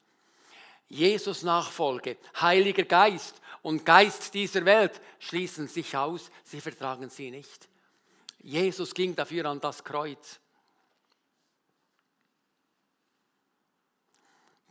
[0.88, 7.68] Jesus Nachfolge, Heiliger Geist und Geist dieser Welt schließen sich aus, sie vertragen sie nicht.
[8.40, 10.40] Jesus ging dafür an das Kreuz.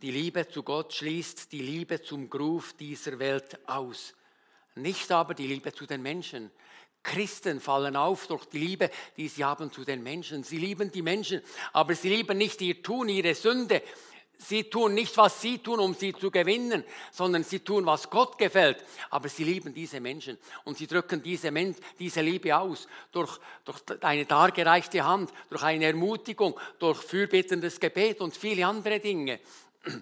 [0.03, 4.15] Die Liebe zu Gott schließt die Liebe zum Gruf dieser Welt aus,
[4.75, 6.51] nicht aber die Liebe zu den Menschen.
[7.05, 10.43] Christen fallen auf durch die Liebe, die sie haben zu den Menschen.
[10.43, 11.41] Sie lieben die Menschen,
[11.73, 13.81] aber sie lieben nicht ihr Tun, ihre Sünde.
[14.39, 18.37] Sie tun nicht, was sie tun, um sie zu gewinnen, sondern sie tun, was Gott
[18.39, 18.85] gefällt.
[19.11, 23.83] Aber sie lieben diese Menschen und sie drücken diese, Men diese Liebe aus durch, durch
[24.01, 29.39] eine dargereichte Hand, durch eine Ermutigung, durch fürbittendes Gebet und viele andere Dinge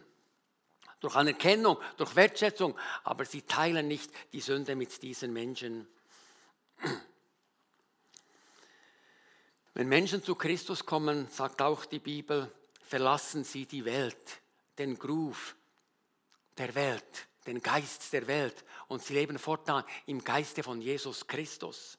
[1.01, 5.89] durch Anerkennung, durch Wertschätzung, aber sie teilen nicht die Sünde mit diesen Menschen.
[9.75, 14.41] Wenn Menschen zu Christus kommen, sagt auch die Bibel, verlassen sie die Welt,
[14.79, 15.55] den Gruf
[16.59, 21.97] der Welt, den Geist der Welt und sie leben fortan im Geiste von Jesus Christus.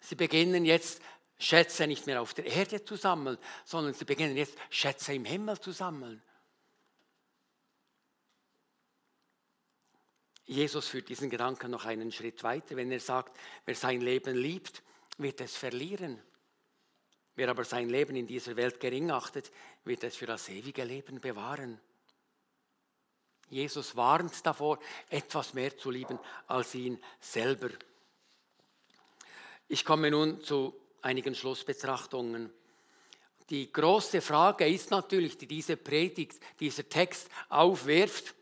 [0.00, 1.00] Sie beginnen jetzt
[1.38, 5.60] Schätze nicht mehr auf der Erde zu sammeln, sondern sie beginnen jetzt Schätze im Himmel
[5.60, 6.22] zu sammeln.
[10.46, 14.82] Jesus führt diesen Gedanken noch einen Schritt weiter, wenn er sagt, wer sein Leben liebt,
[15.16, 16.22] wird es verlieren.
[17.34, 19.50] Wer aber sein Leben in dieser Welt gering achtet,
[19.84, 21.80] wird es für das ewige Leben bewahren.
[23.48, 27.70] Jesus warnt davor, etwas mehr zu lieben als ihn selber.
[29.68, 32.50] Ich komme nun zu einigen Schlussbetrachtungen.
[33.50, 38.34] Die große Frage ist natürlich, die diese Predigt, dieser Text aufwirft.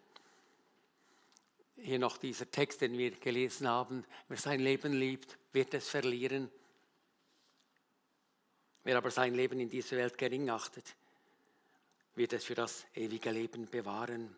[1.77, 4.05] Hier noch dieser Text, den wir gelesen haben.
[4.29, 6.48] Wer sein Leben liebt, wird es verlieren.
[8.85, 10.94] Wer aber sein Leben in dieser Welt gering achtet,
[12.14, 14.37] wird es für das ewige Leben bewahren.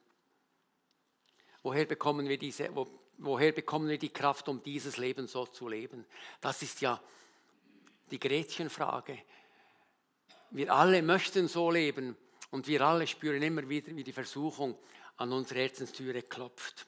[1.63, 2.87] Woher bekommen wir diese, wo,
[3.19, 6.07] woher bekommen wir die Kraft, um dieses Leben so zu leben?
[6.41, 7.01] Das ist ja
[8.11, 9.19] die Gretchenfrage.
[10.51, 12.17] Wir alle möchten so leben
[12.51, 14.79] und wir alle spüren immer wieder, wie die Versuchung
[15.17, 16.87] an unsere Herzenstüre klopft.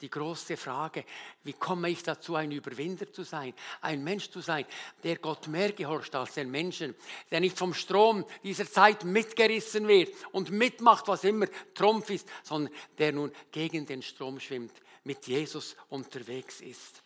[0.00, 1.04] Die große Frage,
[1.44, 4.66] wie komme ich dazu, ein Überwinder zu sein, ein Mensch zu sein,
[5.04, 6.96] der Gott mehr gehorcht als den Menschen,
[7.30, 12.74] der nicht vom Strom dieser Zeit mitgerissen wird und mitmacht, was immer Trumpf ist, sondern
[12.98, 14.72] der nun gegen den Strom schwimmt,
[15.04, 17.04] mit Jesus unterwegs ist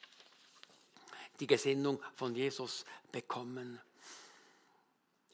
[1.41, 3.81] die Gesinnung von Jesus bekommen.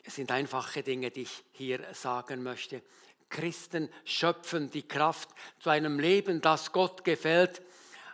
[0.03, 2.83] Es sind einfache Dinge, die ich hier sagen möchte.
[3.31, 7.63] Christen schöpfen die Kraft zu einem Leben, das Gott gefällt,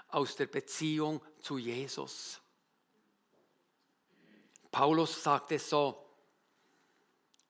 [0.09, 2.40] aus der Beziehung zu Jesus.
[4.70, 6.07] Paulus sagt es so,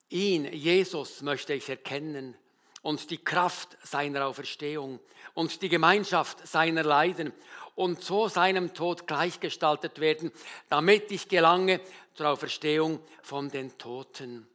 [0.09, 2.37] ihn, Jesus, möchte ich erkennen
[2.83, 5.01] und die Kraft seiner Auferstehung
[5.35, 7.33] und die Gemeinschaft seiner Leiden
[7.74, 10.33] und so seinem Tod gleichgestaltet werden,
[10.68, 11.80] damit ich gelange
[12.14, 14.46] zur Auferstehung von den Toten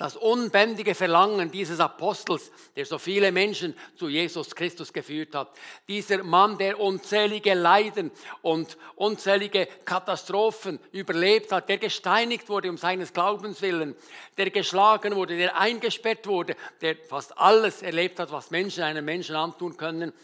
[0.00, 5.50] das unbändige Verlangen dieses Apostels, der so viele Menschen zu Jesus Christus geführt hat.
[5.88, 8.10] Dieser Mann, der unzählige Leiden
[8.40, 13.94] und unzählige Katastrophen überlebt hat, der gesteinigt wurde um seines Glaubens willen,
[14.38, 19.36] der geschlagen wurde, der eingesperrt wurde, der fast alles erlebt hat, was Menschen einem Menschen
[19.36, 20.14] antun können.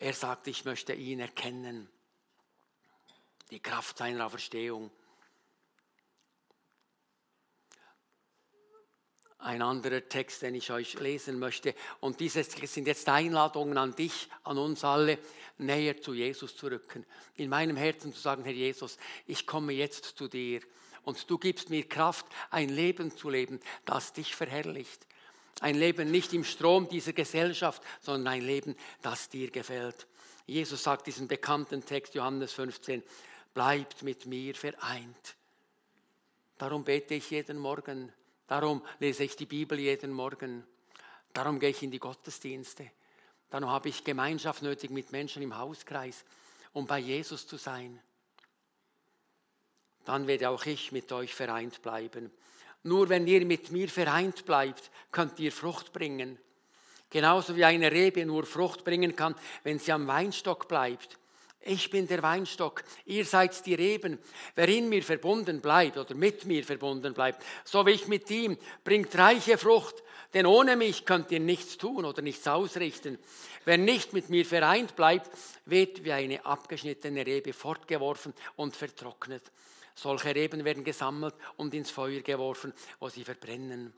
[0.00, 1.88] Er sagt, ich möchte ihn erkennen.
[3.50, 4.90] Die Kraft seiner Auferstehung.
[9.42, 11.74] ein anderer Text, den ich euch lesen möchte.
[12.00, 15.18] Und diese sind jetzt Einladungen an dich, an uns alle,
[15.56, 17.06] näher zu Jesus zu rücken.
[17.36, 20.60] In meinem Herzen zu sagen, Herr Jesus, ich komme jetzt zu dir
[21.04, 25.06] und du gibst mir Kraft, ein Leben zu leben, das dich verherrlicht.
[25.60, 30.06] Ein Leben nicht im Strom dieser Gesellschaft, sondern ein Leben, das dir gefällt.
[30.46, 33.02] Jesus sagt diesen bekannten Text, Johannes 15,
[33.54, 35.36] bleibt mit mir vereint.
[36.58, 38.12] Darum bete ich jeden Morgen,
[38.50, 40.66] Darum lese ich die Bibel jeden Morgen.
[41.32, 42.90] Darum gehe ich in die Gottesdienste.
[43.48, 46.24] Darum habe ich Gemeinschaft nötig mit Menschen im Hauskreis,
[46.72, 48.02] um bei Jesus zu sein.
[50.04, 52.32] Dann werde auch ich mit euch vereint bleiben.
[52.82, 56.38] Nur wenn ihr mit mir vereint bleibt, könnt ihr Frucht bringen.
[57.10, 61.18] Genauso wie eine Rebe nur Frucht bringen kann, wenn sie am Weinstock bleibt.
[61.62, 64.18] Ich bin der Weinstock, ihr seid die Reben.
[64.54, 68.56] Wer in mir verbunden bleibt oder mit mir verbunden bleibt, so wie ich mit ihm,
[68.82, 73.18] bringt reiche Frucht, denn ohne mich könnt ihr nichts tun oder nichts ausrichten.
[73.66, 75.30] Wer nicht mit mir vereint bleibt,
[75.66, 79.42] wird wie eine abgeschnittene Rebe fortgeworfen und vertrocknet.
[79.94, 83.92] Solche Reben werden gesammelt und ins Feuer geworfen, wo sie verbrennen.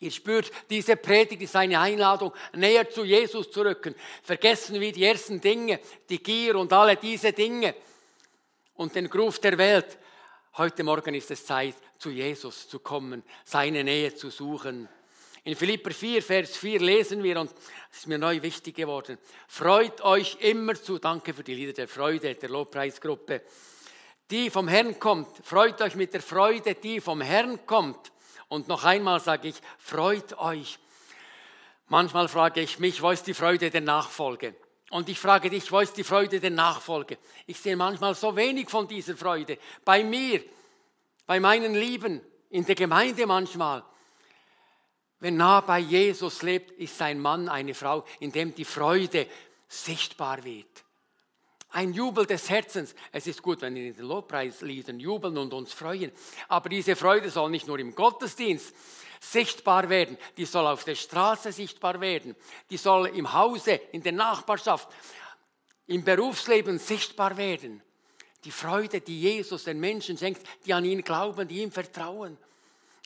[0.00, 3.94] Ihr spürt, diese Predigt ist eine Einladung, näher zu Jesus zu rücken.
[4.22, 7.74] Vergessen wir die ersten Dinge, die Gier und alle diese Dinge
[8.74, 9.98] und den Ruf der Welt.
[10.56, 14.88] Heute Morgen ist es Zeit, zu Jesus zu kommen, seine Nähe zu suchen.
[15.44, 17.50] In Philipper 4, Vers 4 lesen wir, und
[17.90, 19.16] es ist mir neu wichtig geworden,
[19.48, 23.42] freut euch immer zu, danke für die Lieder der Freude, der Lobpreisgruppe,
[24.30, 28.12] die vom Herrn kommt, freut euch mit der Freude, die vom Herrn kommt.
[28.48, 30.78] Und noch einmal sage ich, freut euch.
[31.88, 34.54] Manchmal frage ich mich, wo ist die Freude der Nachfolge?
[34.90, 37.18] Und ich frage dich, wo ist die Freude der Nachfolge?
[37.46, 39.58] Ich sehe manchmal so wenig von dieser Freude.
[39.84, 40.42] Bei mir,
[41.26, 43.84] bei meinen Lieben, in der Gemeinde manchmal.
[45.20, 49.26] Wer nah bei Jesus lebt, ist ein Mann, eine Frau, in dem die Freude
[49.68, 50.84] sichtbar wird.
[51.72, 52.94] Ein Jubel des Herzens.
[53.12, 56.10] Es ist gut, wenn wir in den Lobpreisliedern jubeln und uns freuen.
[56.48, 58.74] Aber diese Freude soll nicht nur im Gottesdienst
[59.20, 62.34] sichtbar werden, die soll auf der Straße sichtbar werden,
[62.70, 64.88] die soll im Hause, in der Nachbarschaft,
[65.86, 67.82] im Berufsleben sichtbar werden.
[68.44, 72.38] Die Freude, die Jesus den Menschen schenkt, die an ihn glauben, die ihm vertrauen.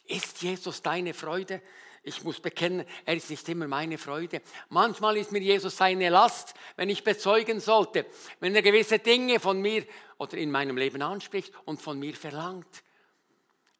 [0.06, 1.60] Ist Jesus deine Freude?
[2.06, 4.42] Ich muss bekennen, er ist nicht immer meine Freude.
[4.68, 8.04] Manchmal ist mir Jesus seine Last, wenn ich bezeugen sollte,
[8.40, 9.86] wenn er gewisse Dinge von mir
[10.18, 12.82] oder in meinem Leben anspricht und von mir verlangt.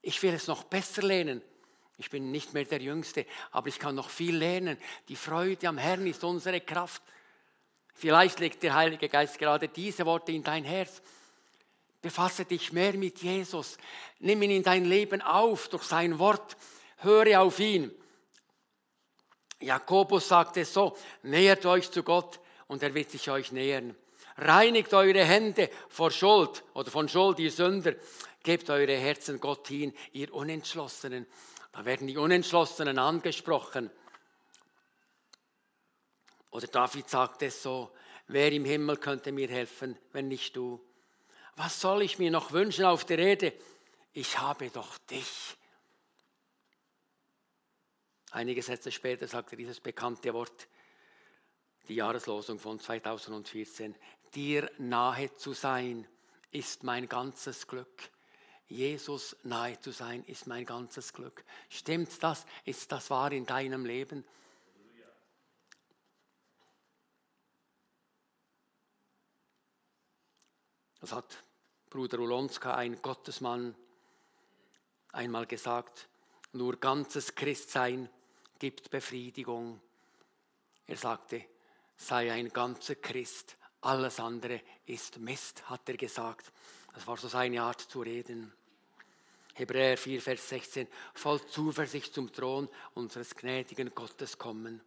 [0.00, 1.42] Ich will es noch besser lernen.
[1.98, 4.78] Ich bin nicht mehr der Jüngste, aber ich kann noch viel lernen.
[5.08, 7.02] Die Freude am Herrn ist unsere Kraft.
[7.92, 11.02] Vielleicht legt der Heilige Geist gerade diese Worte in dein Herz.
[12.00, 13.76] Befasse dich mehr mit Jesus.
[14.18, 16.56] Nimm ihn in dein Leben auf durch sein Wort.
[16.98, 17.94] Höre auf ihn.
[19.60, 23.96] Jakobus sagt es so, nähert euch zu Gott und er wird sich euch nähern.
[24.36, 27.94] Reinigt eure Hände vor Schuld oder von Schuld, ihr Sünder.
[28.42, 31.26] Gebt eure Herzen Gott hin, ihr Unentschlossenen.
[31.72, 33.90] Da werden die Unentschlossenen angesprochen.
[36.50, 37.90] Oder David sagt es so,
[38.28, 40.80] wer im Himmel könnte mir helfen, wenn nicht du?
[41.56, 43.52] Was soll ich mir noch wünschen auf der Erde?
[44.12, 45.56] Ich habe doch dich.
[48.34, 50.66] Einige Sätze später sagt er dieses bekannte Wort,
[51.86, 53.94] die Jahreslosung von 2014.
[54.34, 56.04] Dir nahe zu sein
[56.50, 58.10] ist mein ganzes Glück.
[58.66, 61.44] Jesus nahe zu sein ist mein ganzes Glück.
[61.68, 62.44] Stimmt das?
[62.64, 64.24] Ist das wahr in deinem Leben?
[70.98, 71.44] Das hat
[71.88, 73.76] Bruder Ulonska, ein Gottesmann,
[75.12, 76.08] einmal gesagt,
[76.50, 78.10] nur ganzes Christsein
[78.58, 79.80] gibt Befriedigung.
[80.86, 81.44] Er sagte,
[81.96, 86.50] sei ein ganzer Christ, alles andere ist Mist, hat er gesagt.
[86.94, 88.52] Das war so seine Art zu reden.
[89.54, 94.80] Hebräer 4, Vers 16, voll Zuversicht zum Thron unseres gnädigen Gottes kommen.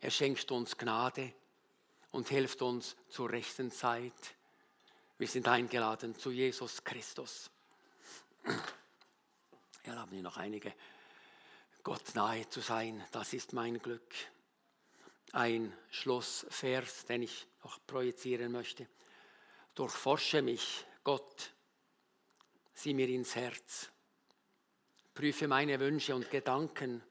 [0.00, 1.32] Er schenkt uns Gnade
[2.12, 4.12] und hilft uns zur rechten Zeit.
[5.18, 7.50] Wir sind eingeladen zu Jesus Christus.
[9.86, 10.72] Ja, haben wir noch einige.
[11.84, 14.14] Gott nahe zu sein, das ist mein Glück.
[15.32, 18.88] Ein Schlussvers, den ich noch projizieren möchte.
[19.74, 21.52] Durchforsche mich, Gott,
[22.72, 23.90] sieh mir ins Herz,
[25.12, 27.02] prüfe meine Wünsche und Gedanken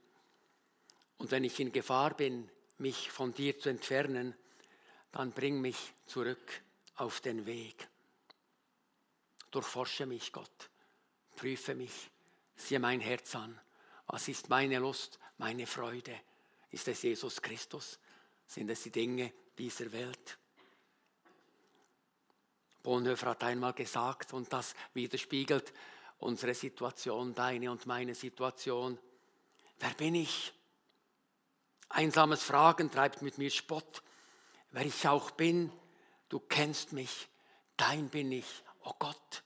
[1.17, 2.49] und wenn ich in Gefahr bin,
[2.79, 4.35] mich von dir zu entfernen,
[5.11, 6.63] dann bring mich zurück
[6.95, 7.87] auf den Weg.
[9.51, 10.69] Durchforsche mich, Gott,
[11.35, 12.09] prüfe mich,
[12.55, 13.59] siehe mein Herz an.
[14.07, 16.19] Was ist meine Lust, meine Freude?
[16.71, 17.99] Ist es Jesus Christus?
[18.45, 20.37] Sind es die Dinge dieser Welt?
[22.81, 25.73] Bonhoeffer hat einmal gesagt, und das widerspiegelt
[26.19, 28.97] unsere Situation, deine und meine Situation.
[29.79, 30.53] Wer bin ich?
[31.89, 34.01] Einsames Fragen treibt mit mir Spott.
[34.71, 35.71] Wer ich auch bin,
[36.29, 37.27] du kennst mich,
[37.77, 39.43] dein bin ich, oh Gott.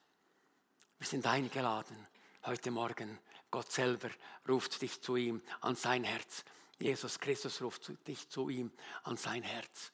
[0.97, 2.08] Wir sind eingeladen
[2.45, 3.20] heute Morgen.
[3.51, 4.09] Gott selber
[4.47, 6.43] ruft dich zu ihm an sein Herz.
[6.79, 8.71] Jesus Christus ruft dich zu ihm
[9.03, 9.91] an sein Herz.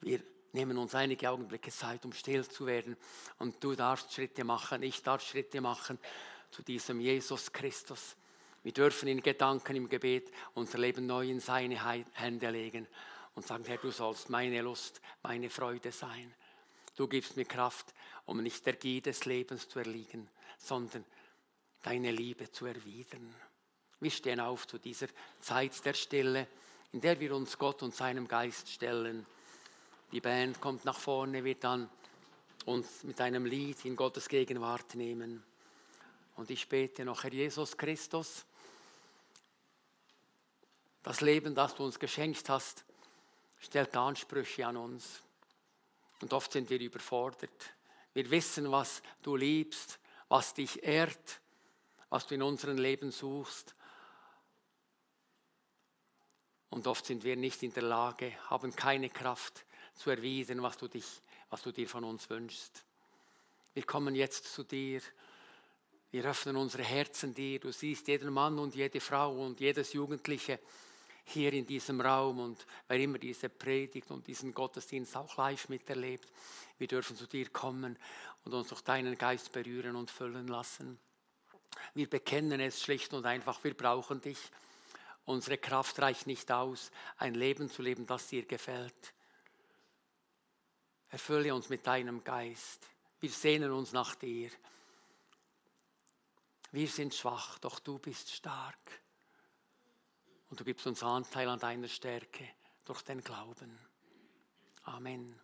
[0.00, 0.20] Wir
[0.52, 2.96] nehmen uns einige Augenblicke Zeit, um still zu werden.
[3.38, 5.98] Und du darfst Schritte machen, ich darf Schritte machen
[6.50, 8.16] zu diesem Jesus Christus.
[8.62, 11.84] Wir dürfen in Gedanken im Gebet unser Leben neu in seine
[12.14, 12.86] Hände legen
[13.34, 16.32] und sagen, Herr, du sollst meine Lust, meine Freude sein.
[16.96, 17.92] Du gibst mir Kraft,
[18.24, 21.04] um nicht der Gier des Lebens zu erliegen, sondern
[21.84, 23.34] deine Liebe zu erwidern.
[24.00, 25.06] Wir stehen auf zu dieser
[25.40, 26.48] Zeit der Stille,
[26.92, 29.26] in der wir uns Gott und seinem Geist stellen.
[30.10, 31.88] Die Band kommt nach vorne, wird dann
[32.64, 35.44] uns mit einem Lied in Gottes Gegenwart nehmen.
[36.36, 38.46] Und ich bete noch, Herr Jesus Christus,
[41.02, 42.84] das Leben, das du uns geschenkt hast,
[43.60, 45.20] stellt Ansprüche an uns.
[46.22, 47.74] Und oft sind wir überfordert.
[48.14, 51.40] Wir wissen, was du liebst, was dich ehrt,
[52.14, 53.74] was du in unserem Leben suchst.
[56.70, 60.86] Und oft sind wir nicht in der Lage, haben keine Kraft, zu erwidern, was du,
[60.86, 62.84] dich, was du dir von uns wünschst.
[63.72, 65.00] Wir kommen jetzt zu dir.
[66.12, 67.58] Wir öffnen unsere Herzen dir.
[67.58, 70.60] Du siehst jeden Mann und jede Frau und jedes Jugendliche
[71.24, 76.30] hier in diesem Raum und wer immer diese Predigt und diesen Gottesdienst auch live miterlebt.
[76.78, 77.98] Wir dürfen zu dir kommen
[78.44, 81.00] und uns durch deinen Geist berühren und füllen lassen.
[81.94, 84.38] Wir bekennen es schlicht und einfach, wir brauchen dich.
[85.24, 89.14] Unsere Kraft reicht nicht aus, ein Leben zu leben, das dir gefällt.
[91.08, 92.86] Erfülle uns mit deinem Geist.
[93.20, 94.50] Wir sehnen uns nach dir.
[96.72, 99.00] Wir sind schwach, doch du bist stark.
[100.50, 102.48] Und du gibst uns Anteil an deiner Stärke
[102.84, 103.78] durch den Glauben.
[104.82, 105.43] Amen.